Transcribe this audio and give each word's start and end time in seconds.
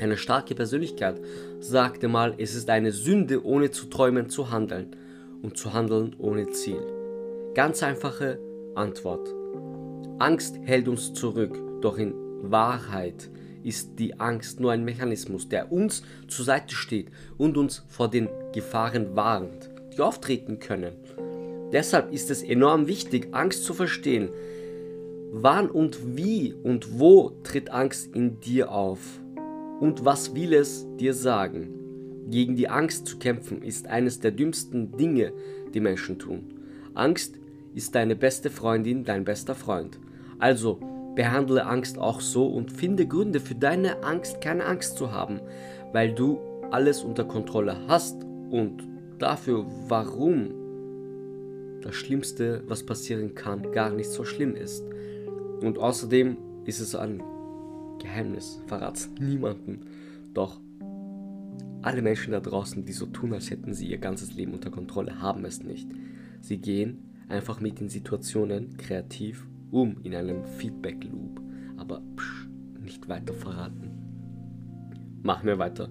Eine 0.00 0.16
starke 0.16 0.54
Persönlichkeit 0.54 1.20
sagte 1.60 2.08
mal, 2.08 2.32
es 2.38 2.54
ist 2.54 2.70
eine 2.70 2.90
Sünde, 2.90 3.44
ohne 3.44 3.70
zu 3.70 3.84
träumen 3.84 4.30
zu 4.30 4.50
handeln 4.50 4.96
und 5.42 5.58
zu 5.58 5.74
handeln 5.74 6.16
ohne 6.18 6.48
Ziel. 6.52 6.80
Ganz 7.54 7.82
einfache 7.82 8.38
Antwort. 8.74 9.28
Angst 10.18 10.56
hält 10.64 10.88
uns 10.88 11.12
zurück, 11.12 11.58
doch 11.82 11.98
in 11.98 12.14
Wahrheit 12.40 13.28
ist 13.62 13.98
die 13.98 14.18
Angst 14.18 14.58
nur 14.58 14.72
ein 14.72 14.86
Mechanismus, 14.86 15.50
der 15.50 15.70
uns 15.70 16.02
zur 16.28 16.46
Seite 16.46 16.74
steht 16.74 17.08
und 17.36 17.58
uns 17.58 17.84
vor 17.88 18.08
den 18.08 18.30
Gefahren 18.54 19.14
warnt, 19.14 19.68
die 19.94 20.00
auftreten 20.00 20.60
können. 20.60 20.94
Deshalb 21.72 22.10
ist 22.10 22.30
es 22.30 22.42
enorm 22.42 22.86
wichtig, 22.86 23.28
Angst 23.32 23.64
zu 23.64 23.74
verstehen. 23.74 24.30
Wann 25.30 25.70
und 25.70 26.16
wie 26.16 26.54
und 26.54 26.98
wo 26.98 27.32
tritt 27.42 27.70
Angst 27.70 28.16
in 28.16 28.40
dir 28.40 28.72
auf? 28.72 29.19
Und 29.80 30.04
was 30.04 30.34
will 30.34 30.52
es 30.52 30.86
dir 30.98 31.14
sagen? 31.14 31.74
Gegen 32.28 32.54
die 32.54 32.68
Angst 32.68 33.06
zu 33.06 33.18
kämpfen 33.18 33.62
ist 33.62 33.88
eines 33.88 34.20
der 34.20 34.30
dümmsten 34.30 34.96
Dinge, 34.96 35.32
die 35.72 35.80
Menschen 35.80 36.18
tun. 36.18 36.44
Angst 36.94 37.38
ist 37.74 37.94
deine 37.94 38.14
beste 38.14 38.50
Freundin, 38.50 39.04
dein 39.04 39.24
bester 39.24 39.54
Freund. 39.54 39.98
Also 40.38 40.78
behandle 41.16 41.66
Angst 41.66 41.98
auch 41.98 42.20
so 42.20 42.46
und 42.46 42.70
finde 42.70 43.06
Gründe 43.06 43.40
für 43.40 43.54
deine 43.54 44.02
Angst, 44.04 44.40
keine 44.40 44.66
Angst 44.66 44.98
zu 44.98 45.12
haben, 45.12 45.40
weil 45.92 46.12
du 46.12 46.38
alles 46.70 47.02
unter 47.02 47.24
Kontrolle 47.24 47.76
hast 47.88 48.22
und 48.50 48.86
dafür, 49.18 49.64
warum 49.88 50.50
das 51.82 51.94
Schlimmste, 51.94 52.62
was 52.66 52.84
passieren 52.84 53.34
kann, 53.34 53.72
gar 53.72 53.90
nicht 53.90 54.10
so 54.10 54.24
schlimm 54.24 54.54
ist. 54.54 54.84
Und 55.62 55.78
außerdem 55.78 56.36
ist 56.66 56.80
es 56.80 56.94
ein 56.94 57.22
Geheimnis, 58.00 58.60
verrat's 58.66 59.08
niemanden. 59.20 59.86
Doch 60.34 60.60
alle 61.82 62.02
Menschen 62.02 62.32
da 62.32 62.40
draußen, 62.40 62.84
die 62.84 62.92
so 62.92 63.06
tun, 63.06 63.32
als 63.32 63.50
hätten 63.50 63.72
sie 63.72 63.86
ihr 63.86 63.98
ganzes 63.98 64.34
Leben 64.34 64.52
unter 64.52 64.70
Kontrolle, 64.70 65.20
haben 65.20 65.44
es 65.44 65.62
nicht. 65.62 65.88
Sie 66.40 66.58
gehen 66.58 67.10
einfach 67.28 67.60
mit 67.60 67.80
den 67.80 67.88
Situationen 67.88 68.76
kreativ 68.76 69.46
um 69.70 69.96
in 70.02 70.14
einem 70.14 70.44
Feedback-Loop. 70.44 71.40
Aber 71.78 72.02
psch, 72.16 72.48
nicht 72.80 73.08
weiter 73.08 73.32
verraten. 73.32 73.90
Machen 75.22 75.46
wir 75.46 75.58
weiter. 75.58 75.90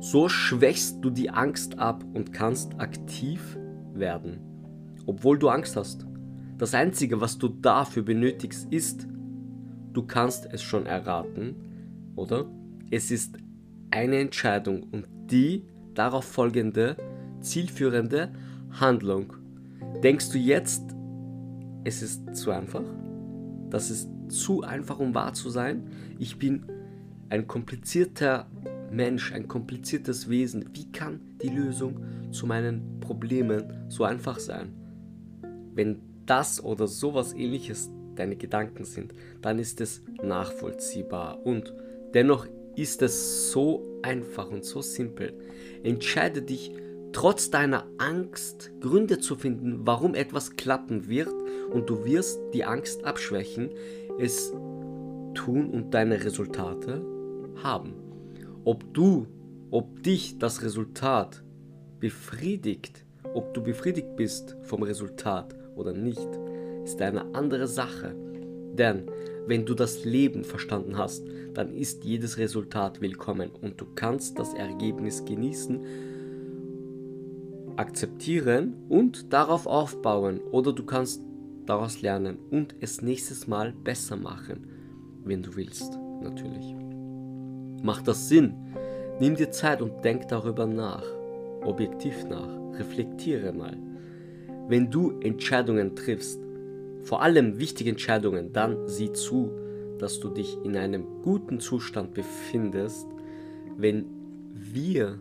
So 0.00 0.28
schwächst 0.28 1.02
du 1.02 1.10
die 1.10 1.30
Angst 1.30 1.78
ab 1.78 2.04
und 2.12 2.32
kannst 2.32 2.78
aktiv 2.78 3.56
werden, 3.94 4.38
obwohl 5.06 5.38
du 5.38 5.48
Angst 5.48 5.76
hast. 5.76 6.06
Das 6.58 6.74
Einzige, 6.74 7.20
was 7.20 7.38
du 7.38 7.48
dafür 7.48 8.02
benötigst, 8.02 8.72
ist, 8.72 9.08
du 9.94 10.02
kannst 10.02 10.48
es 10.52 10.62
schon 10.62 10.86
erraten, 10.86 11.54
oder? 12.16 12.46
Es 12.90 13.10
ist 13.10 13.36
eine 13.90 14.18
Entscheidung 14.18 14.82
und 14.90 15.06
die 15.30 15.64
darauf 15.94 16.24
folgende, 16.24 16.96
zielführende 17.40 18.30
Handlung. 18.72 19.32
Denkst 20.02 20.30
du 20.30 20.38
jetzt, 20.38 20.82
es 21.84 22.02
ist 22.02 22.36
zu 22.36 22.50
einfach? 22.50 22.84
Das 23.70 23.90
ist 23.90 24.08
zu 24.28 24.62
einfach, 24.62 24.98
um 24.98 25.14
wahr 25.14 25.32
zu 25.32 25.48
sein? 25.48 25.88
Ich 26.18 26.38
bin 26.38 26.66
ein 27.30 27.46
komplizierter 27.46 28.46
Mensch, 28.90 29.32
ein 29.32 29.48
kompliziertes 29.48 30.28
Wesen. 30.28 30.70
Wie 30.72 30.90
kann 30.90 31.20
die 31.42 31.48
Lösung 31.48 32.00
zu 32.32 32.46
meinen 32.46 33.00
Problemen 33.00 33.86
so 33.88 34.04
einfach 34.04 34.38
sein? 34.38 34.72
Wenn 35.74 36.00
das 36.26 36.62
oder 36.62 36.86
sowas 36.86 37.32
ähnliches 37.32 37.90
deine 38.14 38.36
Gedanken 38.36 38.84
sind, 38.84 39.12
dann 39.42 39.58
ist 39.58 39.80
es 39.80 40.02
nachvollziehbar 40.22 41.44
und 41.44 41.74
dennoch 42.14 42.46
ist 42.76 43.02
es 43.02 43.50
so 43.50 44.00
einfach 44.02 44.50
und 44.50 44.64
so 44.64 44.82
simpel. 44.82 45.32
Entscheide 45.82 46.42
dich 46.42 46.72
trotz 47.12 47.50
deiner 47.50 47.86
Angst 47.98 48.72
Gründe 48.80 49.20
zu 49.20 49.36
finden, 49.36 49.86
warum 49.86 50.14
etwas 50.14 50.56
klappen 50.56 51.08
wird 51.08 51.32
und 51.72 51.88
du 51.88 52.04
wirst 52.04 52.40
die 52.52 52.64
Angst 52.64 53.04
abschwächen, 53.04 53.70
es 54.18 54.52
tun 55.34 55.70
und 55.70 55.94
deine 55.94 56.24
Resultate 56.24 57.04
haben. 57.62 57.94
Ob 58.64 58.92
du, 58.94 59.26
ob 59.70 60.02
dich 60.02 60.38
das 60.38 60.62
Resultat 60.62 61.42
befriedigt, 62.00 63.04
ob 63.32 63.54
du 63.54 63.62
befriedigt 63.62 64.16
bist 64.16 64.56
vom 64.62 64.82
Resultat 64.82 65.54
oder 65.76 65.92
nicht, 65.92 66.28
ist 66.84 67.00
eine 67.00 67.34
andere 67.34 67.66
Sache. 67.66 68.14
Denn 68.72 69.10
wenn 69.46 69.66
du 69.66 69.74
das 69.74 70.04
Leben 70.04 70.44
verstanden 70.44 70.96
hast, 70.96 71.26
dann 71.54 71.72
ist 71.72 72.04
jedes 72.04 72.38
Resultat 72.38 73.00
willkommen 73.00 73.50
und 73.60 73.80
du 73.80 73.86
kannst 73.94 74.38
das 74.38 74.54
Ergebnis 74.54 75.24
genießen, 75.24 75.80
akzeptieren 77.76 78.74
und 78.88 79.32
darauf 79.32 79.66
aufbauen 79.66 80.40
oder 80.50 80.72
du 80.72 80.84
kannst 80.84 81.22
daraus 81.66 82.02
lernen 82.02 82.38
und 82.50 82.74
es 82.80 83.02
nächstes 83.02 83.46
Mal 83.46 83.72
besser 83.72 84.16
machen, 84.16 84.66
wenn 85.24 85.42
du 85.42 85.56
willst, 85.56 85.98
natürlich. 86.22 86.74
Macht 87.82 88.08
das 88.08 88.28
Sinn? 88.28 88.54
Nimm 89.20 89.36
dir 89.36 89.50
Zeit 89.50 89.80
und 89.82 90.04
denk 90.04 90.28
darüber 90.28 90.66
nach, 90.66 91.04
objektiv 91.62 92.24
nach, 92.28 92.48
reflektiere 92.78 93.52
mal. 93.52 93.76
Wenn 94.68 94.90
du 94.90 95.20
Entscheidungen 95.20 95.94
triffst, 95.94 96.40
vor 97.04 97.22
allem 97.22 97.58
wichtige 97.58 97.90
Entscheidungen, 97.90 98.52
dann 98.52 98.88
sieh 98.88 99.12
zu, 99.12 99.52
dass 99.98 100.20
du 100.20 100.30
dich 100.30 100.56
in 100.64 100.76
einem 100.76 101.04
guten 101.22 101.60
Zustand 101.60 102.14
befindest, 102.14 103.06
wenn 103.76 104.06
wir 104.52 105.18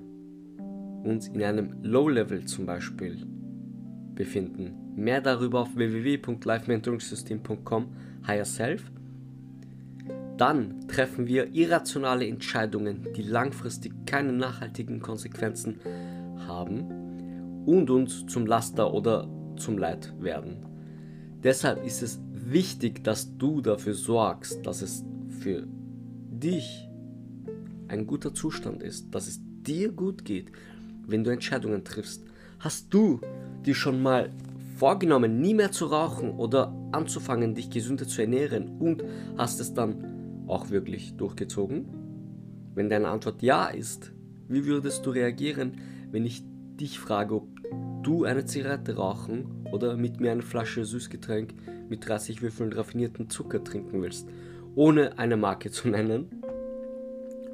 uns 1.04 1.28
in 1.28 1.44
einem 1.44 1.76
Low-Level 1.84 2.46
zum 2.46 2.66
Beispiel 2.66 3.18
befinden. 4.16 4.74
Mehr 4.96 5.20
darüber 5.22 5.60
auf 5.62 5.76
www.lifementoringsystem.com 5.76 7.88
Higher 8.26 8.46
Self. 8.46 8.90
Dann 10.38 10.88
treffen 10.88 11.28
wir 11.28 11.54
irrationale 11.54 12.26
Entscheidungen, 12.28 13.10
die 13.16 13.24
langfristig 13.24 13.94
keine 14.06 14.32
nachhaltigen 14.34 15.02
Konsequenzen 15.02 15.80
haben 16.48 17.66
und 17.66 17.90
uns 17.90 18.26
zum 18.26 18.46
Laster 18.46 18.94
oder 18.94 19.28
zum 19.58 19.78
Leid 19.78 20.14
werden. 20.20 20.73
Deshalb 21.44 21.86
ist 21.86 22.02
es 22.02 22.20
wichtig, 22.32 23.04
dass 23.04 23.38
du 23.38 23.62
dafür 23.62 23.94
sorgst, 23.94 24.66
dass 24.66 24.82
es 24.82 25.04
für 25.40 25.68
dich 26.30 26.88
ein 27.88 28.08
guter 28.08 28.34
Zustand 28.34 28.82
ist, 28.82 29.14
dass 29.14 29.28
es 29.28 29.40
dir 29.64 29.92
gut 29.92 30.26
geht 30.26 30.52
wenn 31.08 31.24
du 31.24 31.32
Entscheidungen 31.32 31.84
triffst. 31.84 32.24
Hast 32.60 32.94
du 32.94 33.20
dir 33.66 33.76
schon 33.76 34.02
mal 34.02 34.32
vorgenommen, 34.78 35.40
nie 35.40 35.54
mehr 35.54 35.72
zu 35.72 35.86
rauchen 35.86 36.32
oder 36.32 36.74
anzufangen, 36.92 37.56
dich 37.56 37.70
gesünder 37.70 38.08
zu 38.08 38.22
ernähren 38.22 38.80
und 38.80 39.04
hast 39.38 39.60
es 39.60 39.74
dann 39.74 40.46
auch 40.48 40.70
wirklich 40.70 41.16
durchgezogen? 41.16 41.86
Wenn 42.76 42.90
deine 42.90 43.10
Antwort 43.10 43.42
ja 43.42 43.68
ist, 43.68 44.12
wie 44.48 44.66
würdest 44.66 45.06
du 45.06 45.12
reagieren, 45.12 45.78
wenn 46.12 46.26
ich 46.26 46.44
dich 46.80 47.00
frage, 47.00 47.36
ob 47.36 47.48
du 48.04 48.24
eine 48.24 48.46
Zigarette 48.46 48.96
rauchen 48.96 49.63
oder 49.74 49.98
mit 49.98 50.22
mir 50.22 50.32
eine 50.32 50.44
Flasche 50.44 50.86
Süßgetränk 50.86 51.56
mit 51.90 52.08
30 52.08 52.44
Würfeln 52.44 52.72
raffinierten 52.72 53.30
Zucker 53.30 53.64
trinken 53.64 54.02
willst, 54.04 54.28
ohne 54.76 55.18
eine 55.18 55.36
Marke 55.36 55.72
zu 55.72 55.88
nennen? 55.90 56.44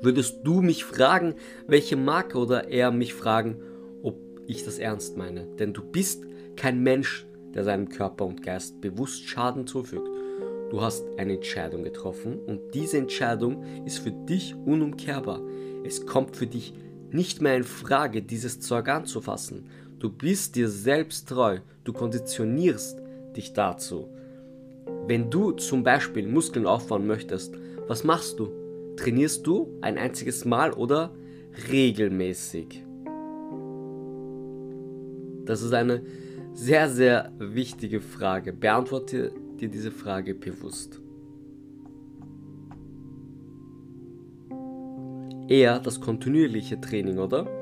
Würdest 0.02 0.42
du 0.44 0.62
mich 0.62 0.84
fragen, 0.84 1.36
welche 1.68 1.96
Marke 1.96 2.38
oder 2.38 2.68
eher 2.68 2.92
mich 2.92 3.14
fragen, 3.14 3.58
ob 4.04 4.18
ich 4.48 4.64
das 4.64 4.80
ernst 4.80 5.18
meine? 5.18 5.46
Denn 5.58 5.74
du 5.74 5.82
bist 5.82 6.24
kein 6.56 6.84
Mensch, 6.84 7.26
der 7.54 7.64
seinem 7.64 7.90
Körper 7.90 8.26
und 8.26 8.44
Geist 8.44 8.80
bewusst 8.82 9.28
Schaden 9.28 9.66
zufügt. 9.66 10.08
Du 10.70 10.82
hast 10.82 11.04
eine 11.18 11.34
Entscheidung 11.34 11.84
getroffen 11.84 12.38
und 12.46 12.60
diese 12.74 12.98
Entscheidung 12.98 13.86
ist 13.86 14.00
für 14.00 14.12
dich 14.12 14.56
unumkehrbar. 14.66 15.42
Es 15.84 16.06
kommt 16.06 16.36
für 16.36 16.48
dich 16.48 16.74
nicht 17.12 17.42
mehr 17.42 17.58
in 17.58 17.64
Frage, 17.64 18.22
dieses 18.22 18.60
Zeug 18.60 18.88
anzufassen. 18.88 19.66
Du 20.00 20.10
bist 20.10 20.56
dir 20.56 20.70
selbst 20.70 21.28
treu, 21.28 21.60
du 21.84 21.92
konditionierst 21.92 23.02
dich 23.36 23.52
dazu. 23.52 24.08
Wenn 25.08 25.30
du 25.30 25.52
zum 25.52 25.84
Beispiel 25.84 26.26
Muskeln 26.26 26.66
aufbauen 26.66 27.06
möchtest, 27.06 27.54
was 27.88 28.06
machst 28.06 28.40
du? 28.40 28.50
Trainierst 28.96 29.46
du 29.46 29.68
ein 29.82 29.98
einziges 29.98 30.46
Mal 30.46 30.72
oder 30.72 31.12
regelmäßig? 31.70 32.86
Das 35.44 35.62
ist 35.62 35.74
eine 35.74 36.02
sehr, 36.54 36.90
sehr 36.90 37.34
wichtige 37.38 38.00
Frage. 38.00 38.54
Beantworte 38.54 39.34
dir 39.60 39.68
diese 39.68 39.92
Frage 39.92 40.34
bewusst. 40.34 41.02
Eher 45.50 45.80
das 45.80 46.00
kontinuierliche 46.00 46.80
Training, 46.80 47.18
oder? 47.18 47.59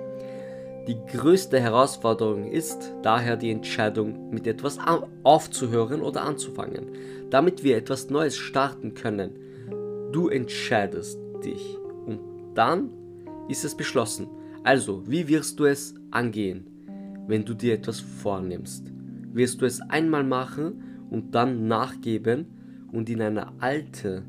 Die 0.88 0.98
größte 1.06 1.60
Herausforderung 1.60 2.50
ist 2.50 2.94
daher 3.04 3.36
die 3.36 3.52
Entscheidung, 3.52 4.30
mit 4.30 4.48
etwas 4.48 4.80
aufzuhören 5.24 6.02
oder 6.02 6.22
anzufangen, 6.24 6.86
damit 7.30 7.62
wir 7.62 7.76
etwas 7.76 8.10
Neues 8.10 8.38
starten 8.38 8.94
können. 8.94 9.32
Du 10.14 10.30
entscheidest 10.30 11.20
dich. 11.44 11.78
Und 12.06 12.22
dann 12.54 12.90
ist 13.50 13.66
es 13.66 13.76
beschlossen. 13.76 14.28
Also, 14.64 15.04
wie 15.06 15.28
wirst 15.28 15.60
du 15.60 15.66
es 15.66 15.94
angehen, 16.12 16.66
wenn 17.28 17.44
du 17.44 17.54
dir 17.54 17.74
etwas 17.74 18.00
vornimmst? 18.00 18.90
Wirst 19.34 19.62
du 19.62 19.66
es 19.66 19.82
einmal 19.82 20.24
machen 20.24 20.84
und 21.10 21.36
dann 21.36 21.68
nachgeben 21.68 22.46
und 22.94 23.10
in 23.10 23.22
eine 23.22 23.62
alte 23.62 24.24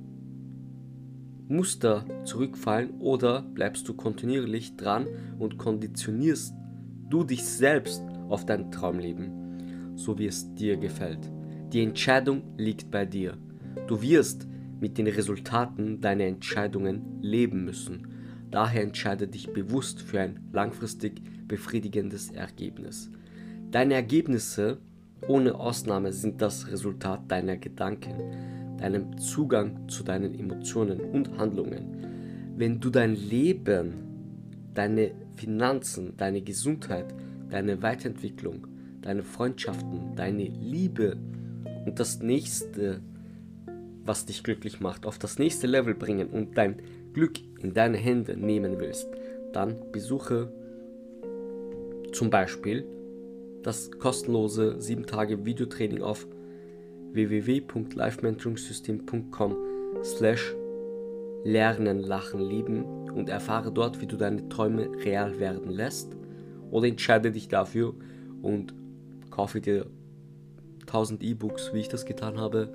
Muster 1.48 2.04
zurückfallen 2.24 3.00
oder 3.00 3.42
bleibst 3.42 3.88
du 3.88 3.94
kontinuierlich 3.94 4.76
dran 4.76 5.06
und 5.38 5.58
konditionierst 5.58 6.54
du 7.08 7.24
dich 7.24 7.44
selbst 7.44 8.02
auf 8.28 8.44
dein 8.44 8.70
Traumleben, 8.70 9.96
so 9.96 10.18
wie 10.18 10.26
es 10.26 10.54
dir 10.54 10.76
gefällt. 10.76 11.30
Die 11.72 11.82
Entscheidung 11.82 12.42
liegt 12.56 12.90
bei 12.90 13.06
dir. 13.06 13.36
Du 13.86 14.02
wirst 14.02 14.46
mit 14.80 14.98
den 14.98 15.06
Resultaten 15.06 16.00
deiner 16.00 16.24
Entscheidungen 16.24 17.20
leben 17.20 17.64
müssen. 17.64 18.06
Daher 18.50 18.82
entscheide 18.82 19.26
dich 19.28 19.52
bewusst 19.52 20.00
für 20.00 20.20
ein 20.20 20.40
langfristig 20.52 21.20
befriedigendes 21.48 22.30
Ergebnis. 22.30 23.10
Deine 23.70 23.94
Ergebnisse 23.94 24.78
ohne 25.26 25.54
Ausnahme 25.54 26.12
sind 26.12 26.40
das 26.40 26.70
Resultat 26.70 27.30
deiner 27.30 27.56
Gedanken, 27.56 28.14
deinem 28.78 29.18
Zugang 29.18 29.88
zu 29.88 30.02
deinen 30.02 30.38
Emotionen 30.38 31.00
und 31.00 31.36
Handlungen. 31.38 32.54
Wenn 32.56 32.80
du 32.80 32.90
dein 32.90 33.14
Leben, 33.14 33.94
deine 34.74 35.12
Finanzen, 35.36 36.16
deine 36.16 36.40
Gesundheit, 36.40 37.14
deine 37.50 37.82
Weiterentwicklung, 37.82 38.66
deine 39.02 39.22
Freundschaften, 39.22 40.14
deine 40.16 40.44
Liebe 40.44 41.16
und 41.86 41.98
das 41.98 42.20
nächste, 42.20 43.00
was 44.04 44.26
dich 44.26 44.42
glücklich 44.42 44.80
macht, 44.80 45.06
auf 45.06 45.18
das 45.18 45.38
nächste 45.38 45.66
Level 45.66 45.94
bringen 45.94 46.28
und 46.28 46.56
dein 46.56 46.76
Glück 47.12 47.38
in 47.60 47.74
deine 47.74 47.96
Hände 47.96 48.36
nehmen 48.36 48.78
willst, 48.78 49.08
dann 49.52 49.76
besuche 49.92 50.52
zum 52.12 52.30
Beispiel 52.30 52.84
das 53.62 53.90
kostenlose 53.90 54.80
7 54.80 55.06
Tage 55.06 55.44
Videotraining 55.44 56.02
auf 56.02 56.26
www.lifementoringsystem.com 57.12 59.56
slash 60.02 60.54
lernen, 61.44 62.00
lachen, 62.00 62.40
lieben 62.40 62.84
und 63.10 63.28
erfahre 63.28 63.70
dort, 63.72 64.00
wie 64.00 64.06
du 64.06 64.16
deine 64.16 64.48
Träume 64.48 64.88
real 65.04 65.38
werden 65.38 65.70
lässt 65.70 66.16
oder 66.70 66.86
entscheide 66.86 67.32
dich 67.32 67.48
dafür 67.48 67.94
und 68.42 68.74
kaufe 69.30 69.60
dir 69.60 69.86
1000 70.82 71.22
E-Books, 71.22 71.72
wie 71.72 71.80
ich 71.80 71.88
das 71.88 72.06
getan 72.06 72.38
habe, 72.38 72.72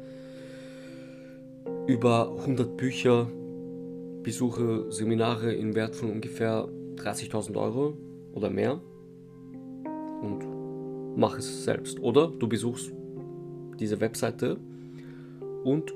über 1.88 2.32
100 2.40 2.78
Bücher, 2.78 3.28
besuche 4.24 4.92
Seminare 4.92 5.54
in 5.54 5.76
Wert 5.76 5.96
von 5.96 6.10
ungefähr 6.10 6.68
30.000 6.96 7.56
Euro 7.58 7.98
oder 8.34 8.50
mehr 8.50 8.80
und 10.22 11.18
mach 11.18 11.38
es 11.38 11.66
selbst. 11.66 12.00
Oder 12.00 12.28
du 12.28 12.48
besuchst 12.48 12.94
diese 13.80 14.00
Webseite 14.02 14.58
und 15.64 15.94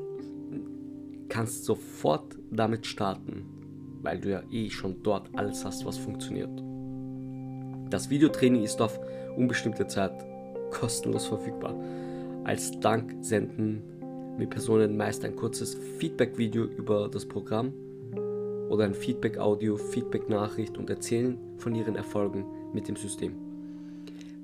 kannst 1.29 1.65
sofort 1.65 2.38
damit 2.51 2.85
starten, 2.85 3.45
weil 4.01 4.19
du 4.19 4.31
ja 4.31 4.44
eh 4.51 4.69
schon 4.69 5.03
dort 5.03 5.29
alles 5.35 5.65
hast, 5.65 5.85
was 5.85 5.97
funktioniert. 5.97 6.63
Das 7.89 8.09
Videotraining 8.09 8.63
ist 8.63 8.81
auf 8.81 9.00
unbestimmte 9.35 9.88
Zeit 9.88 10.13
kostenlos 10.71 11.25
verfügbar. 11.25 11.75
Als 12.44 12.79
Dank 12.79 13.15
senden 13.21 13.81
mir 14.38 14.47
Personen 14.47 14.95
meist 14.95 15.25
ein 15.25 15.35
kurzes 15.35 15.75
Feedback-Video 16.00 16.65
über 16.65 17.09
das 17.09 17.25
Programm 17.25 17.74
oder 18.69 18.85
ein 18.85 18.94
Feedback-Audio, 18.94 19.77
Feedback-Nachricht 19.77 20.77
und 20.77 20.89
erzählen 20.89 21.38
von 21.57 21.74
ihren 21.74 21.95
Erfolgen 21.95 22.45
mit 22.74 22.88
dem 22.88 22.95
System. 22.95 23.33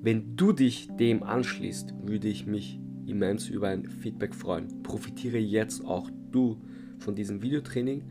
Wenn 0.01 0.35
du 0.35 0.51
dich 0.51 0.89
dem 0.99 1.23
anschließt, 1.23 1.93
würde 2.03 2.27
ich 2.27 2.45
mich 2.45 2.79
immens 3.07 3.49
über 3.49 3.69
ein 3.69 3.85
Feedback 3.85 4.33
freuen. 4.33 4.83
Profitiere 4.83 5.37
jetzt 5.37 5.85
auch 5.85 6.09
du 6.31 6.57
von 6.99 7.15
diesem 7.15 7.41
Videotraining 7.41 8.03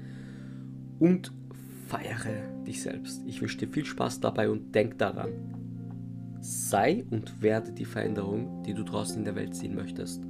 und 0.99 1.33
feiere 1.89 2.63
dich 2.67 2.83
selbst. 2.83 3.23
Ich 3.27 3.41
wünsche 3.41 3.59
dir 3.59 3.69
viel 3.69 3.85
Spaß 3.85 4.21
dabei 4.21 4.51
und 4.51 4.75
denk 4.75 4.99
daran. 4.99 5.31
Sei 6.41 7.05
und 7.11 7.43
werde 7.43 7.73
die 7.73 7.85
Veränderung, 7.85 8.63
die 8.65 8.75
du 8.75 8.83
draußen 8.83 9.19
in 9.19 9.25
der 9.25 9.37
Welt 9.37 9.55
sehen 9.55 9.75
möchtest. 9.75 10.23